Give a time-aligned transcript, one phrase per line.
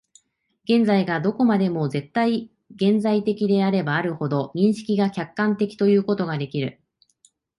[0.63, 6.81] 現在がどこまでも絶対現在的であればあるほど、認識が客観的ということができる。